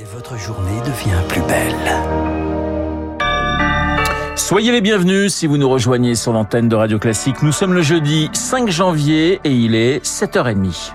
[0.00, 1.74] Et votre journée devient plus belle.
[4.36, 7.42] Soyez les bienvenus si vous nous rejoignez sur l'antenne de Radio Classique.
[7.42, 10.92] Nous sommes le jeudi 5 janvier et il est 7h30.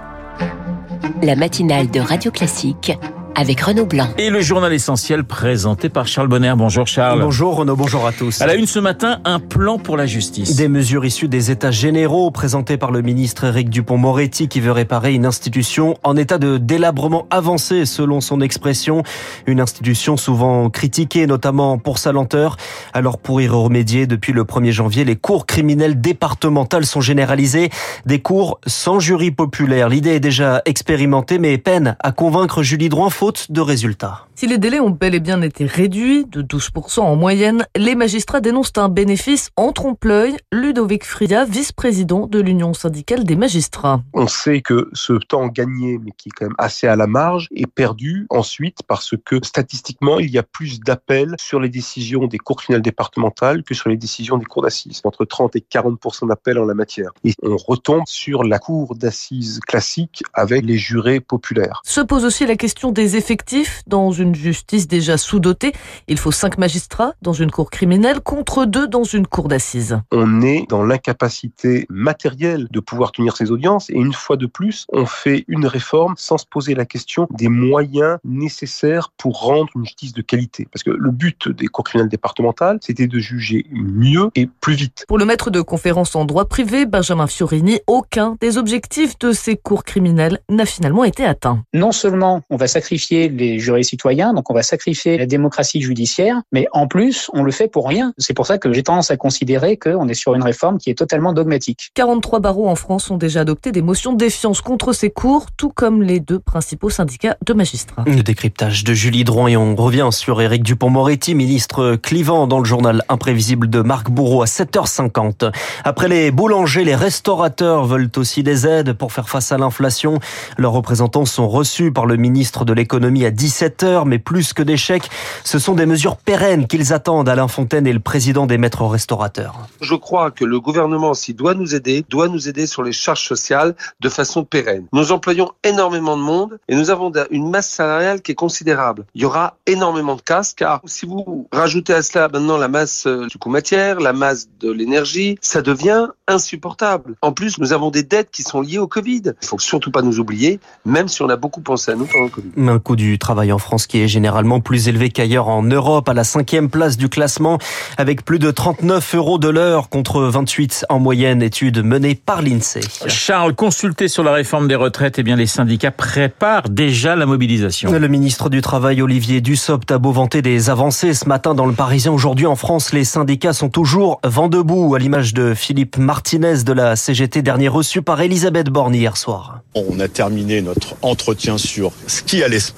[1.21, 2.93] La matinale de Radio Classique
[3.35, 4.07] avec Renaud Blanc.
[4.17, 6.53] Et le journal essentiel présenté par Charles Bonner.
[6.55, 7.21] Bonjour Charles.
[7.21, 8.41] Bonjour Renaud, bonjour à tous.
[8.41, 10.55] À la une ce matin, un plan pour la justice.
[10.55, 15.13] Des mesures issues des états généraux présentés par le ministre Éric Dupont-Moretti qui veut réparer
[15.13, 19.03] une institution en état de délabrement avancé selon son expression.
[19.47, 22.57] Une institution souvent critiquée notamment pour sa lenteur.
[22.93, 27.69] Alors pour y remédier, depuis le 1er janvier, les cours criminelles départementales sont généralisées.
[28.05, 29.89] Des cours sans jury populaire.
[29.89, 34.27] L'idée est déjà expérimentée mais peine à convaincre Julie Drouin de résultats.
[34.35, 38.41] Si les délais ont bel et bien été réduits de 12% en moyenne, les magistrats
[38.41, 40.35] dénoncent un bénéfice en trompe-l'œil.
[40.51, 44.01] Ludovic Fria, vice-président de l'Union syndicale des magistrats.
[44.13, 47.47] On sait que ce temps gagné, mais qui est quand même assez à la marge,
[47.55, 52.39] est perdu ensuite parce que statistiquement, il y a plus d'appels sur les décisions des
[52.39, 54.99] cours criminelles départementales que sur les décisions des cours d'assises.
[55.05, 57.11] Entre 30 et 40% d'appels en la matière.
[57.23, 61.81] Et on retombe sur la cour d'assises classique avec les jurés populaires.
[61.85, 65.73] Se pose aussi la question des effectifs dans une justice déjà sous-dotée.
[66.07, 69.99] Il faut cinq magistrats dans une cour criminelle contre deux dans une cour d'assises.
[70.11, 74.85] On est dans l'incapacité matérielle de pouvoir tenir ces audiences et une fois de plus,
[74.91, 79.85] on fait une réforme sans se poser la question des moyens nécessaires pour rendre une
[79.85, 80.67] justice de qualité.
[80.71, 85.05] Parce que le but des cours criminelles départementales, c'était de juger mieux et plus vite.
[85.07, 89.55] Pour le maître de conférence en droit privé, Benjamin Fiorini, aucun des objectifs de ces
[89.55, 91.63] cours criminelles n'a finalement été atteint.
[91.73, 96.41] Non seulement on va sacrifier les jurés citoyens, donc on va sacrifier la démocratie judiciaire,
[96.51, 98.13] mais en plus, on le fait pour rien.
[98.17, 100.97] C'est pour ça que j'ai tendance à considérer qu'on est sur une réforme qui est
[100.97, 101.91] totalement dogmatique.
[101.95, 105.69] 43 barreaux en France ont déjà adopté des motions de défiance contre ces cours, tout
[105.69, 108.03] comme les deux principaux syndicats de magistrats.
[108.05, 112.65] Le décryptage de Julie Drouin et on revient sur Éric Dupont-Moretti, ministre clivant dans le
[112.65, 115.51] journal imprévisible de Marc Bourreau à 7h50.
[115.83, 120.19] Après les boulangers, les restaurateurs veulent aussi des aides pour faire face à l'inflation.
[120.57, 124.77] Leurs représentants sont reçus par le ministre de l'économie à 17h, mais plus que des
[124.77, 125.09] chèques,
[125.43, 127.27] ce sont des mesures pérennes qu'ils attendent.
[127.27, 129.55] Alain Fontaine est le président des maîtres restaurateurs.
[129.81, 133.27] Je crois que le gouvernement, s'il doit nous aider, doit nous aider sur les charges
[133.27, 134.85] sociales de façon pérenne.
[134.93, 139.05] Nous employons énormément de monde et nous avons une masse salariale qui est considérable.
[139.15, 143.07] Il y aura énormément de casse car si vous rajoutez à cela maintenant la masse
[143.07, 147.15] euh, du coût matière, la masse de l'énergie, ça devient insupportable.
[147.21, 149.33] En plus, nous avons des dettes qui sont liées au Covid.
[149.41, 152.25] Il faut surtout pas nous oublier, même si on a beaucoup pensé à nous pendant
[152.25, 152.51] le Covid
[152.83, 156.23] coût du travail en France qui est généralement plus élevé qu'ailleurs en Europe, à la
[156.23, 157.57] cinquième place du classement,
[157.97, 162.81] avec plus de 39 euros de l'heure contre 28 en moyenne, étude menée par l'INSEE.
[163.07, 167.91] Charles, consulté sur la réforme des retraites, eh bien les syndicats préparent déjà la mobilisation.
[167.91, 171.73] Le ministre du Travail, Olivier Dussopt, a beau vanter des avancées ce matin dans le
[171.73, 172.11] Parisien.
[172.11, 176.73] Aujourd'hui en France, les syndicats sont toujours vent debout, à l'image de Philippe Martinez de
[176.73, 179.61] la CGT, dernier reçu par Elisabeth Borne hier soir.
[179.75, 182.72] On a terminé notre entretien sur ce qui allait se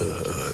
[0.00, 0.04] Euh,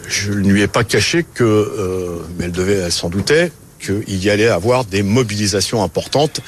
[0.08, 4.30] je ne lui ai pas caché que, euh, mais elle devait, s'en doutait, qu'il y
[4.30, 6.40] allait avoir des mobilisations importantes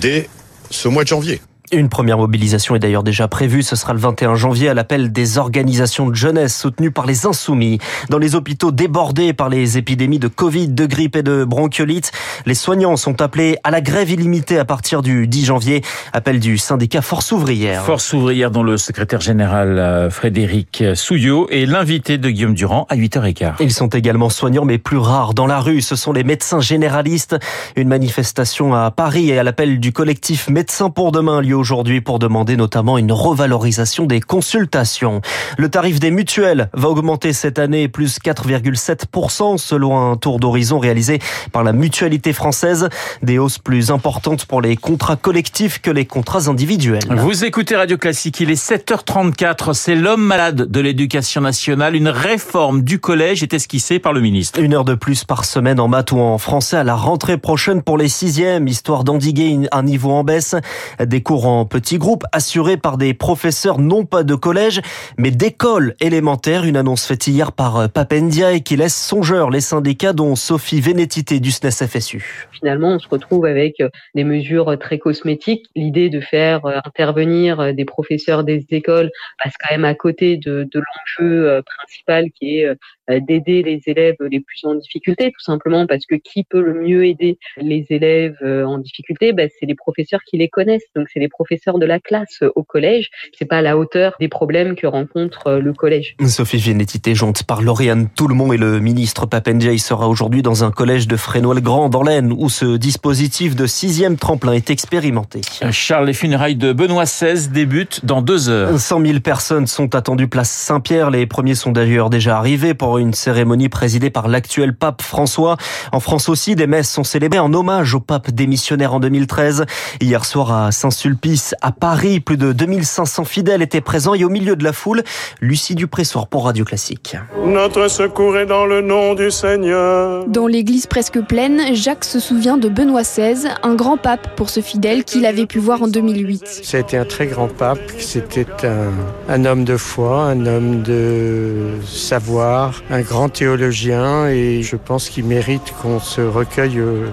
[0.00, 0.28] dès
[0.70, 1.40] ce mois de janvier.
[1.74, 3.62] Une première mobilisation est d'ailleurs déjà prévue.
[3.62, 7.78] Ce sera le 21 janvier à l'appel des organisations de jeunesse soutenues par les Insoumis.
[8.10, 12.12] Dans les hôpitaux débordés par les épidémies de Covid, de grippe et de bronchiolite,
[12.44, 15.80] les soignants sont appelés à la grève illimitée à partir du 10 janvier.
[16.12, 17.84] Appel du syndicat Force ouvrière.
[17.84, 22.96] Force ouvrière dont le secrétaire général euh, Frédéric Souillot est l'invité de Guillaume Durand à
[22.96, 23.54] 8h15.
[23.60, 25.80] Ils sont également soignants mais plus rares dans la rue.
[25.80, 27.38] Ce sont les médecins généralistes.
[27.76, 32.18] Une manifestation à Paris et à l'appel du collectif Médecins pour demain lieu aujourd'hui pour
[32.18, 35.20] demander notamment une revalorisation des consultations.
[35.56, 41.20] Le tarif des mutuelles va augmenter cette année plus 4,7% selon un tour d'horizon réalisé
[41.52, 42.88] par la mutualité française.
[43.22, 47.04] Des hausses plus importantes pour les contrats collectifs que les contrats individuels.
[47.08, 49.72] Vous écoutez Radio Classique, il est 7h34.
[49.72, 51.94] C'est l'homme malade de l'éducation nationale.
[51.94, 54.58] Une réforme du collège est esquissée par le ministre.
[54.58, 57.82] Une heure de plus par semaine en maths ou en français à la rentrée prochaine
[57.82, 60.56] pour les sixièmes, histoire d'endiguer un niveau en baisse.
[60.98, 64.80] Des cours en petits groupes assurés par des professeurs non pas de collège
[65.18, 66.64] mais d'école élémentaire.
[66.64, 71.40] Une annonce faite hier par Papendia et qui laisse songeur les syndicats dont Sophie Vénétité
[71.40, 72.48] du SNES FSU.
[72.52, 73.82] Finalement, on se retrouve avec
[74.14, 75.66] des mesures très cosmétiques.
[75.74, 79.10] L'idée de faire intervenir des professeurs des écoles
[79.42, 82.68] passe quand même à côté de, de l'enjeu principal qui est
[83.08, 87.06] d'aider les élèves les plus en difficulté, tout simplement parce que qui peut le mieux
[87.06, 89.32] aider les élèves en difficulté?
[89.32, 92.62] Ben, C'est les professeurs qui les connaissent, donc c'est les professeurs de la classe au
[92.62, 93.10] collège.
[93.38, 96.16] C'est pas à la hauteur des problèmes que rencontre le collège.
[96.26, 101.08] Sophie Viennetti, jonte par Lauriane Tout-le-Monde et le ministre Papendiaï sera aujourd'hui dans un collège
[101.08, 105.40] de Frénois-le-Grand dans l'Aisne où ce dispositif de sixième tremplin est expérimenté.
[105.70, 108.78] Charles, les funérailles de Benoît XVI débutent dans deux heures.
[108.78, 111.10] 100 000 personnes sont attendues place Saint-Pierre.
[111.10, 115.56] Les premiers sont d'ailleurs déjà arrivés pour une cérémonie présidée par l'actuel pape François.
[115.92, 119.64] En France aussi, des messes sont célébrées en hommage au pape démissionnaire en 2013.
[120.00, 124.56] Hier soir à Saint-Sulpice, à Paris, plus de 2500 fidèles étaient présents et au milieu
[124.56, 125.02] de la foule,
[125.40, 127.16] Lucie Dupressoir pour Radio Classique.
[127.44, 130.26] Notre secours est dans le nom du Seigneur.
[130.26, 134.60] Dans l'église presque pleine, Jacques se souvient de Benoît XVI, un grand pape pour ce
[134.60, 136.42] fidèle qu'il avait pu voir en 2008.
[136.62, 138.92] C'était un très grand pape, c'était un,
[139.28, 145.24] un homme de foi, un homme de savoir, un grand théologien et je pense qu'il
[145.24, 147.08] mérite qu'on se recueille euh,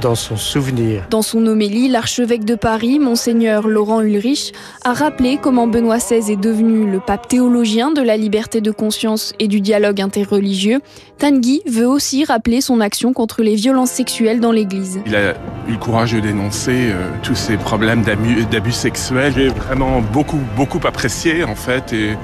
[0.00, 1.02] dans son souvenir.
[1.10, 4.52] Dans son homélie, l'archevêque de Paris, monseigneur Laurent Ulrich,
[4.84, 9.32] a rappelé comment Benoît XVI est devenu le pape théologien de la liberté de conscience
[9.38, 10.80] et du dialogue interreligieux.
[11.18, 15.00] Tanguy veut aussi rappeler son action contre les violences sexuelles dans l'Église.
[15.06, 15.32] Il a
[15.68, 19.32] eu le courage de dénoncer euh, tous ces problèmes d'abus sexuels.
[19.36, 22.16] J'ai vraiment beaucoup, beaucoup apprécié en fait et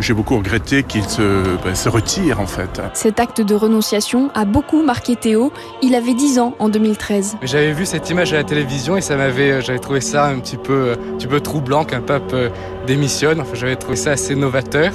[0.00, 2.80] j'ai beaucoup regretté qu'il se, bah, se, retire en fait.
[2.94, 5.52] Cet acte de renonciation a beaucoup marqué Théo.
[5.82, 7.38] Il avait 10 ans en 2013.
[7.42, 10.38] J'avais vu cette image à la télévision et ça m'avait, euh, j'avais trouvé ça un
[10.38, 12.48] petit peu, un petit peu troublant qu'un pape euh,
[12.86, 13.40] démissionne.
[13.40, 14.92] Enfin, j'avais trouvé ça assez novateur.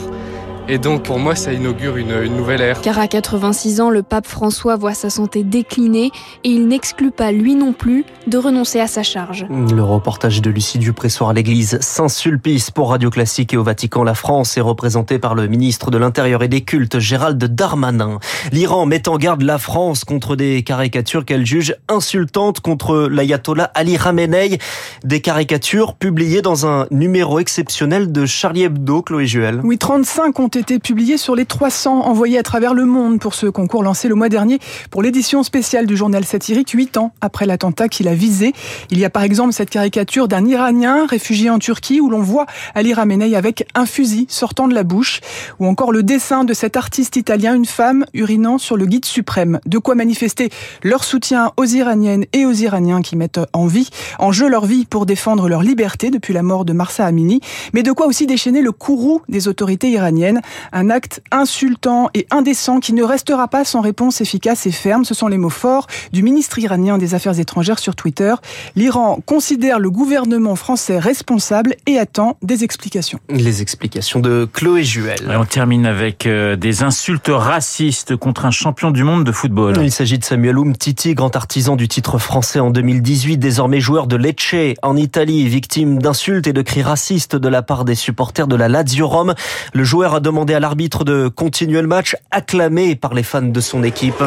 [0.70, 2.80] Et donc pour moi, ça inaugure une, une, nouvelle ère.
[2.80, 6.12] Car à 86 ans, le pape François voit sa santé décliner
[6.46, 9.46] et il n'exclut pas, lui non plus, de renoncer à sa charge.
[9.50, 14.04] Le reportage de Lucie Dupressoir à l'église Saint-Sulpice pour Radio Classique et au Vatican.
[14.04, 18.20] La France est représentée par le ministre de l'Intérieur et des Cultes, Gérald Darmanin.
[18.54, 23.98] L'Iran met en garde la France contre des caricatures qu'elle juge insultantes contre l'ayatollah Ali
[23.98, 24.60] Khamenei.
[25.04, 29.60] Des caricatures publiées dans un numéro exceptionnel de Charlie Hebdo, Chloé Juel.
[29.66, 33.48] Oui, 35 ont été publiés sur les 300 envoyés à travers le monde pour ce
[33.48, 34.60] concours lancé le mois dernier
[34.92, 38.54] pour l'édition spéciale du journal satirique, 8 ans après l'attentat qu'il a visé.
[38.90, 42.46] Il y a par exemple cette caricature d'un Iranien réfugié en Turquie où l'on voit
[42.76, 45.22] Ali Khamenei avec un fusil sortant de la bouche,
[45.60, 49.60] ou encore le dessin de cet artiste italien, une femme urinant sur le guide suprême.
[49.66, 50.50] De quoi manifester
[50.84, 53.90] leur soutien aux Iraniennes et aux Iraniens qui mettent en vie,
[54.20, 57.42] en jeu leur vie pour défendre leur liberté depuis la mort de Marsa Amini,
[57.74, 60.42] mais de quoi aussi déchaîner le courroux des autorités iraniennes
[60.72, 65.06] un acte insultant et indécent qui ne restera pas sans réponse efficace et ferme.
[65.06, 68.34] Ce sont les mots forts du ministre iranien des Affaires étrangères sur Twitter.
[68.76, 73.20] L'Iran considère le gouvernement français responsable et attend des explications.
[73.30, 75.32] Les explications de Chloé Juel.
[75.32, 79.78] Et on termine avec euh, des insultes racistes contre un champion du monde de football.
[79.82, 84.16] Il s'agit de Samuel Umtiti, grand artisan du titre français en 2018, désormais joueur de
[84.16, 88.56] Lecce en Italie, victime d'insultes et de cris racistes de la part des supporters de
[88.56, 89.34] la Lazio Rome.
[89.74, 93.62] Le joueur a demandé à l'arbitre de continuer le match, acclamé par les fans de
[93.62, 94.24] son équipe.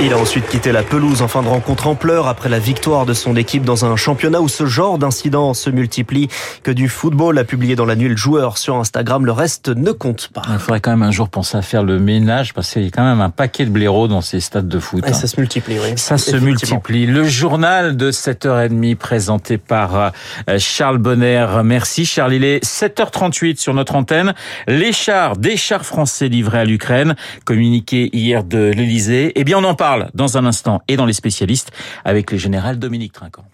[0.00, 3.04] Il a ensuite quitté la pelouse en fin de rencontre en pleurs après la victoire
[3.04, 6.28] de son équipe dans un championnat où ce genre d'incidents se multiplie.
[6.62, 9.90] Que du football a publié dans la nuit le joueur sur Instagram, le reste ne
[9.90, 10.42] compte pas.
[10.52, 12.90] Il faudrait quand même un jour penser à faire le ménage parce qu'il y a
[12.92, 15.04] quand même un paquet de blaireaux dans ces stades de foot.
[15.04, 15.94] Et ça se multiplie, oui.
[15.96, 17.06] Ça se multiplie.
[17.06, 21.44] Le journal de 7h30 présenté par euh, Charles Bonner.
[21.64, 22.34] Merci Charles.
[22.34, 24.32] Il est 7h38 sur notre antenne.
[24.68, 29.32] Les chars, des chars français livrés à l'Ukraine, communiqué hier de l'Elysée.
[29.34, 31.70] Eh bien, on en parle dans un instant et dans les spécialistes
[32.04, 33.46] avec le général Dominique Trinquant.